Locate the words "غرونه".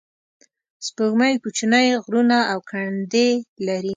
2.03-2.37